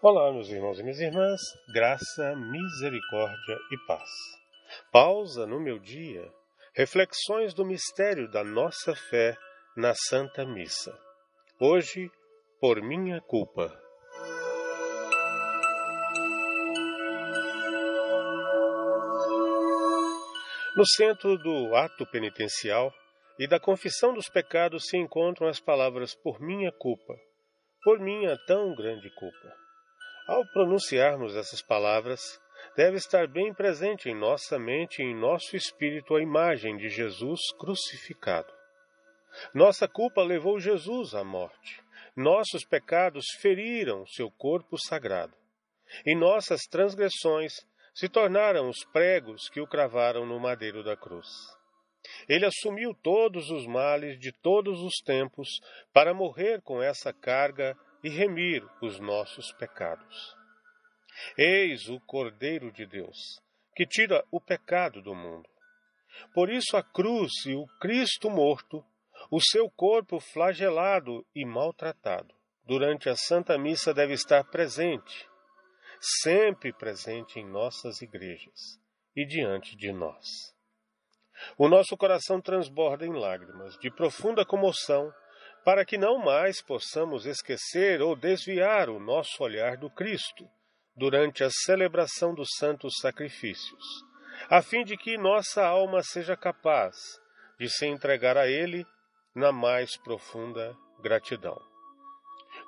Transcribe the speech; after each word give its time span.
Olá, 0.00 0.32
meus 0.32 0.48
irmãos 0.50 0.78
e 0.78 0.82
minhas 0.84 1.00
irmãs, 1.00 1.40
graça, 1.72 2.36
misericórdia 2.36 3.58
e 3.72 3.86
paz. 3.88 4.08
Pausa 4.92 5.46
no 5.48 5.58
meu 5.58 5.80
dia, 5.80 6.32
reflexões 6.76 7.52
do 7.54 7.64
mistério 7.64 8.30
da 8.30 8.44
nossa 8.44 8.94
fé 8.94 9.36
na 9.76 9.94
Santa 9.94 10.46
Missa. 10.46 10.96
Hoje, 11.60 12.08
por 12.60 12.80
minha 12.80 13.20
culpa. 13.20 13.81
No 20.74 20.86
centro 20.86 21.36
do 21.36 21.76
ato 21.76 22.06
penitencial 22.06 22.90
e 23.38 23.46
da 23.46 23.60
confissão 23.60 24.14
dos 24.14 24.30
pecados 24.30 24.86
se 24.86 24.96
encontram 24.96 25.46
as 25.46 25.60
palavras 25.60 26.14
por 26.14 26.40
minha 26.40 26.72
culpa, 26.72 27.14
por 27.82 27.98
minha 27.98 28.38
tão 28.46 28.74
grande 28.74 29.10
culpa. 29.10 29.56
Ao 30.26 30.46
pronunciarmos 30.46 31.36
essas 31.36 31.60
palavras, 31.60 32.40
deve 32.74 32.96
estar 32.96 33.28
bem 33.28 33.52
presente 33.52 34.08
em 34.08 34.14
nossa 34.14 34.58
mente 34.58 35.02
e 35.02 35.04
em 35.04 35.14
nosso 35.14 35.54
espírito 35.56 36.16
a 36.16 36.22
imagem 36.22 36.78
de 36.78 36.88
Jesus 36.88 37.40
crucificado. 37.58 38.50
Nossa 39.52 39.86
culpa 39.86 40.22
levou 40.22 40.58
Jesus 40.58 41.14
à 41.14 41.22
morte. 41.22 41.82
Nossos 42.16 42.64
pecados 42.64 43.26
feriram 43.40 44.06
seu 44.06 44.30
corpo 44.30 44.78
sagrado. 44.78 45.34
E 46.06 46.14
nossas 46.14 46.62
transgressões 46.62 47.56
se 47.94 48.08
tornaram 48.08 48.68
os 48.68 48.84
pregos 48.92 49.48
que 49.48 49.60
o 49.60 49.66
cravaram 49.66 50.24
no 50.26 50.38
madeiro 50.40 50.82
da 50.82 50.96
cruz. 50.96 51.28
Ele 52.28 52.44
assumiu 52.44 52.94
todos 53.02 53.50
os 53.50 53.66
males 53.66 54.18
de 54.18 54.32
todos 54.32 54.80
os 54.80 54.94
tempos 55.04 55.48
para 55.92 56.14
morrer 56.14 56.60
com 56.62 56.82
essa 56.82 57.12
carga 57.12 57.76
e 58.02 58.08
remir 58.08 58.64
os 58.80 58.98
nossos 58.98 59.52
pecados. 59.52 60.34
Eis 61.38 61.88
o 61.88 62.00
Cordeiro 62.00 62.72
de 62.72 62.86
Deus, 62.86 63.16
que 63.76 63.86
tira 63.86 64.24
o 64.30 64.40
pecado 64.40 65.00
do 65.00 65.14
mundo. 65.14 65.48
Por 66.34 66.50
isso 66.50 66.76
a 66.76 66.82
cruz 66.82 67.30
e 67.46 67.54
o 67.54 67.66
Cristo 67.80 68.28
morto, 68.28 68.84
o 69.30 69.40
seu 69.40 69.70
corpo 69.70 70.18
flagelado 70.18 71.24
e 71.34 71.44
maltratado, 71.44 72.34
durante 72.66 73.08
a 73.08 73.16
Santa 73.16 73.56
Missa 73.56 73.94
deve 73.94 74.14
estar 74.14 74.44
presente, 74.44 75.28
sempre 76.02 76.72
presente 76.72 77.38
em 77.38 77.48
nossas 77.48 78.02
igrejas 78.02 78.80
e 79.14 79.24
diante 79.24 79.76
de 79.76 79.92
nós. 79.92 80.26
O 81.56 81.68
nosso 81.68 81.96
coração 81.96 82.40
transborda 82.40 83.06
em 83.06 83.12
lágrimas 83.12 83.76
de 83.78 83.90
profunda 83.90 84.44
comoção 84.44 85.12
para 85.64 85.84
que 85.84 85.96
não 85.96 86.18
mais 86.18 86.60
possamos 86.60 87.24
esquecer 87.24 88.02
ou 88.02 88.16
desviar 88.16 88.88
o 88.88 88.98
nosso 88.98 89.42
olhar 89.42 89.76
do 89.76 89.88
Cristo 89.88 90.48
durante 90.96 91.44
a 91.44 91.50
celebração 91.50 92.34
dos 92.34 92.48
santos 92.58 92.94
sacrifícios, 93.00 93.84
a 94.50 94.60
fim 94.60 94.84
de 94.84 94.96
que 94.96 95.16
nossa 95.16 95.64
alma 95.64 96.02
seja 96.02 96.36
capaz 96.36 96.96
de 97.58 97.68
se 97.68 97.86
entregar 97.86 98.36
a 98.36 98.48
Ele 98.48 98.84
na 99.34 99.52
mais 99.52 99.96
profunda 99.96 100.76
gratidão. 101.00 101.56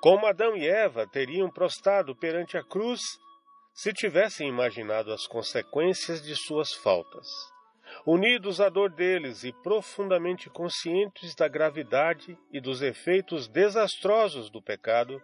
Como 0.01 0.25
Adão 0.25 0.55
e 0.55 0.67
Eva 0.67 1.07
teriam 1.07 1.49
prostrado 1.49 2.15
perante 2.15 2.57
a 2.57 2.63
cruz 2.63 3.01
se 3.75 3.93
tivessem 3.93 4.49
imaginado 4.49 5.13
as 5.13 5.27
consequências 5.27 6.23
de 6.23 6.35
suas 6.35 6.73
faltas 6.73 7.27
unidos 8.05 8.59
à 8.59 8.69
dor 8.69 8.89
deles 8.89 9.43
e 9.43 9.51
profundamente 9.51 10.49
conscientes 10.49 11.35
da 11.35 11.47
gravidade 11.47 12.37
e 12.51 12.59
dos 12.59 12.81
efeitos 12.81 13.47
desastrosos 13.47 14.49
do 14.49 14.61
pecado, 14.61 15.21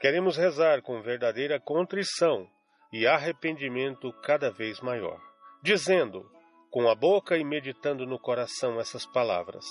queremos 0.00 0.36
rezar 0.36 0.82
com 0.82 1.00
verdadeira 1.00 1.60
contrição 1.60 2.48
e 2.92 3.06
arrependimento 3.06 4.12
cada 4.22 4.50
vez 4.50 4.80
maior, 4.80 5.20
dizendo, 5.62 6.28
com 6.70 6.88
a 6.88 6.94
boca 6.94 7.36
e 7.36 7.44
meditando 7.44 8.06
no 8.06 8.18
coração 8.18 8.80
essas 8.80 9.06
palavras: 9.06 9.64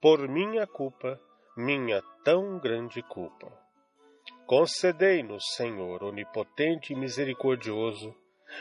Por 0.00 0.28
minha 0.28 0.66
culpa, 0.66 1.20
minha 1.56 2.02
tão 2.24 2.58
grande 2.58 3.02
culpa. 3.02 3.65
Concedei-nos, 4.46 5.44
Senhor, 5.56 6.04
onipotente 6.04 6.92
e 6.92 6.96
misericordioso, 6.96 8.14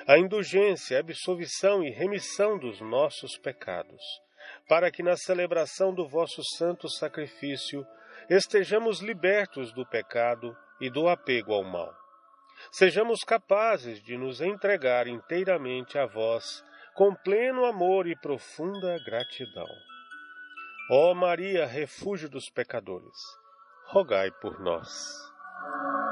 a 0.08 0.18
indulgência, 0.18 0.98
a 0.98 1.00
absolvição 1.00 1.84
e 1.84 1.92
remissão 1.92 2.58
dos 2.58 2.82
nossos 2.82 3.38
pecados, 3.38 4.02
para 4.68 4.90
que 4.90 5.04
na 5.04 5.16
celebração 5.16 5.94
do 5.94 6.08
vosso 6.08 6.42
santo 6.58 6.90
sacrifício 6.90 7.86
estejamos 8.28 9.00
libertos 9.00 9.72
do 9.74 9.86
pecado 9.86 10.58
e 10.82 10.90
do 10.90 11.08
apego 11.08 11.54
ao 11.54 11.64
mal. 11.64 11.94
Sejamos 12.72 13.24
capazes 13.24 14.02
de 14.02 14.18
nos 14.18 14.42
entregar 14.42 15.06
inteiramente 15.06 16.00
a 16.00 16.08
vós, 16.08 16.64
com 16.96 17.14
pleno 17.14 17.64
amor 17.64 18.08
e 18.08 18.16
profunda 18.16 18.98
gratidão. 19.06 19.68
Ó 20.90 21.14
Maria, 21.14 21.68
refúgio 21.68 22.28
dos 22.28 22.50
pecadores, 22.50 23.18
rogai 23.86 24.32
por 24.32 24.60
nós. 24.60 25.35
Thank 25.66 25.84
you. 25.84 26.05